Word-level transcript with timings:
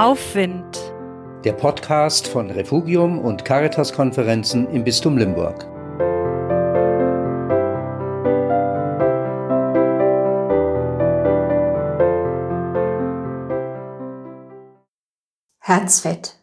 Aufwind. 0.00 0.80
Der 1.44 1.52
Podcast 1.52 2.26
von 2.26 2.50
Refugium 2.50 3.18
und 3.18 3.44
Caritas-Konferenzen 3.44 4.66
im 4.70 4.82
Bistum 4.82 5.18
Limburg. 5.18 5.66
Herzfett. 15.58 16.38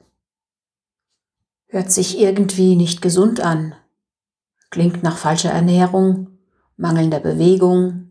Hört 1.66 1.92
sich 1.92 2.20
irgendwie 2.20 2.76
nicht 2.76 3.02
gesund 3.02 3.40
an. 3.40 3.74
Klingt 4.70 5.02
nach 5.02 5.18
falscher 5.18 5.50
Ernährung, 5.50 6.38
mangelnder 6.76 7.22
Bewegung, 7.22 8.07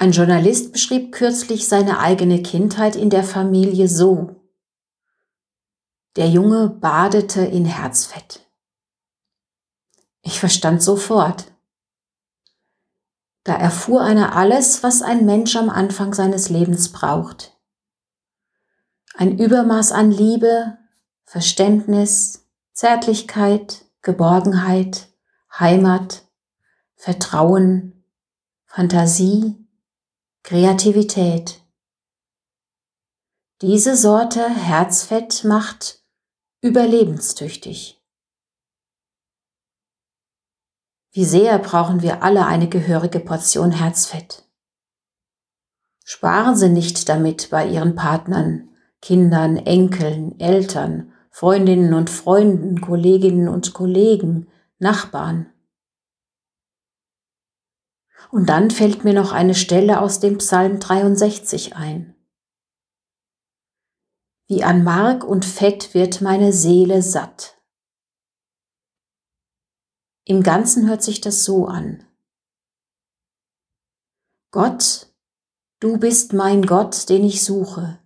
ein 0.00 0.12
Journalist 0.12 0.72
beschrieb 0.72 1.12
kürzlich 1.12 1.68
seine 1.68 1.98
eigene 1.98 2.42
Kindheit 2.42 2.96
in 2.96 3.10
der 3.10 3.22
Familie 3.22 3.86
so. 3.86 4.34
Der 6.16 6.26
Junge 6.26 6.70
badete 6.70 7.42
in 7.42 7.66
Herzfett. 7.66 8.48
Ich 10.22 10.40
verstand 10.40 10.82
sofort. 10.82 11.52
Da 13.44 13.52
erfuhr 13.52 14.00
einer 14.00 14.34
alles, 14.34 14.82
was 14.82 15.02
ein 15.02 15.26
Mensch 15.26 15.54
am 15.54 15.68
Anfang 15.68 16.14
seines 16.14 16.48
Lebens 16.48 16.92
braucht. 16.92 17.54
Ein 19.12 19.38
Übermaß 19.38 19.92
an 19.92 20.10
Liebe, 20.10 20.78
Verständnis, 21.24 22.48
Zärtlichkeit, 22.72 23.84
Geborgenheit, 24.00 25.08
Heimat, 25.58 26.22
Vertrauen, 26.96 28.02
Fantasie, 28.64 29.59
Kreativität. 30.50 31.60
Diese 33.62 33.94
Sorte 33.94 34.48
Herzfett 34.50 35.44
macht 35.44 36.02
überlebenstüchtig. 36.60 38.02
Wie 41.12 41.24
sehr 41.24 41.56
brauchen 41.60 42.02
wir 42.02 42.24
alle 42.24 42.46
eine 42.46 42.68
gehörige 42.68 43.20
Portion 43.20 43.70
Herzfett. 43.70 44.42
Sparen 46.04 46.56
Sie 46.56 46.68
nicht 46.68 47.08
damit 47.08 47.50
bei 47.50 47.68
Ihren 47.68 47.94
Partnern, 47.94 48.70
Kindern, 49.00 49.56
Enkeln, 49.56 50.34
Eltern, 50.40 51.12
Freundinnen 51.30 51.94
und 51.94 52.10
Freunden, 52.10 52.80
Kolleginnen 52.80 53.46
und 53.46 53.72
Kollegen, 53.72 54.48
Nachbarn. 54.80 55.52
Und 58.30 58.48
dann 58.48 58.70
fällt 58.70 59.04
mir 59.04 59.14
noch 59.14 59.32
eine 59.32 59.54
Stelle 59.54 60.00
aus 60.00 60.20
dem 60.20 60.38
Psalm 60.38 60.78
63 60.78 61.76
ein. 61.76 62.14
Wie 64.46 64.64
an 64.64 64.82
Mark 64.82 65.24
und 65.24 65.44
Fett 65.44 65.94
wird 65.94 66.20
meine 66.20 66.52
Seele 66.52 67.02
satt. 67.02 67.56
Im 70.24 70.42
Ganzen 70.42 70.88
hört 70.88 71.02
sich 71.02 71.20
das 71.20 71.44
so 71.44 71.66
an. 71.66 72.04
Gott, 74.52 75.08
du 75.78 75.98
bist 75.98 76.32
mein 76.32 76.62
Gott, 76.62 77.08
den 77.08 77.24
ich 77.24 77.44
suche. 77.44 78.00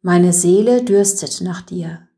Meine 0.00 0.32
Seele 0.32 0.84
dürstet 0.84 1.40
nach 1.40 1.62
dir. 1.62 2.08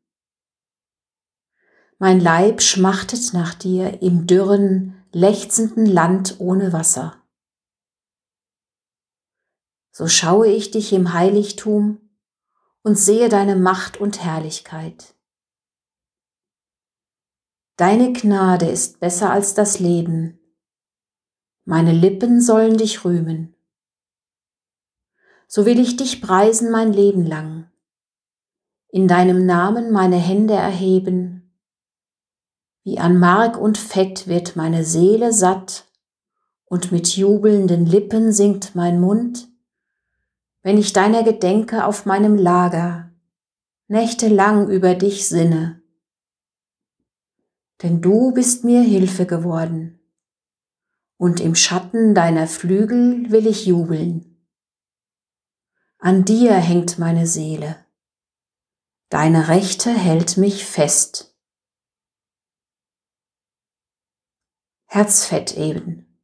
Mein 1.98 2.20
Leib 2.20 2.60
schmachtet 2.60 3.32
nach 3.32 3.54
dir 3.54 4.02
im 4.02 4.26
dürren, 4.26 4.99
lechzenden 5.12 5.86
Land 5.86 6.36
ohne 6.38 6.72
Wasser. 6.72 7.22
So 9.90 10.06
schaue 10.06 10.48
ich 10.48 10.70
dich 10.70 10.92
im 10.92 11.12
Heiligtum 11.12 12.00
und 12.82 12.96
sehe 12.96 13.28
deine 13.28 13.56
Macht 13.56 13.98
und 13.98 14.22
Herrlichkeit. 14.22 15.14
Deine 17.76 18.12
Gnade 18.12 18.66
ist 18.66 19.00
besser 19.00 19.30
als 19.30 19.54
das 19.54 19.80
Leben. 19.80 20.38
Meine 21.64 21.92
Lippen 21.92 22.40
sollen 22.40 22.76
dich 22.76 23.04
rühmen. 23.04 23.54
So 25.48 25.66
will 25.66 25.80
ich 25.80 25.96
dich 25.96 26.22
preisen 26.22 26.70
mein 26.70 26.92
Leben 26.92 27.26
lang, 27.26 27.70
in 28.88 29.08
deinem 29.08 29.46
Namen 29.46 29.90
meine 29.90 30.16
Hände 30.16 30.54
erheben 30.54 31.49
wie 32.90 32.98
an 32.98 33.20
Mark 33.20 33.56
und 33.56 33.78
Fett 33.78 34.26
wird 34.26 34.56
meine 34.56 34.82
Seele 34.84 35.32
satt, 35.32 35.86
und 36.64 36.90
mit 36.90 37.16
jubelnden 37.16 37.86
Lippen 37.86 38.32
singt 38.32 38.74
mein 38.74 39.00
Mund, 39.00 39.48
wenn 40.64 40.76
ich 40.76 40.92
deiner 40.92 41.22
gedenke 41.22 41.84
auf 41.84 42.04
meinem 42.04 42.34
Lager, 42.34 43.12
nächtelang 43.86 44.68
über 44.68 44.96
dich 44.96 45.28
sinne. 45.28 45.80
Denn 47.80 48.00
du 48.00 48.32
bist 48.32 48.64
mir 48.64 48.82
Hilfe 48.82 49.24
geworden, 49.24 50.00
und 51.16 51.38
im 51.38 51.54
Schatten 51.54 52.12
deiner 52.12 52.48
Flügel 52.48 53.30
will 53.30 53.46
ich 53.46 53.66
jubeln. 53.66 54.44
An 56.00 56.24
dir 56.24 56.54
hängt 56.54 56.98
meine 56.98 57.28
Seele, 57.28 57.76
deine 59.10 59.46
Rechte 59.46 59.90
hält 59.90 60.36
mich 60.36 60.64
fest. 60.66 61.29
Herzfett 64.92 65.56
eben. 65.56 66.20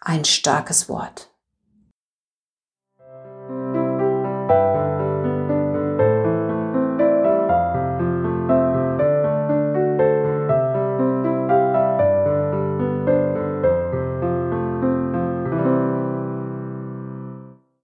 Ein 0.00 0.24
starkes 0.24 0.88
Wort. 0.88 1.29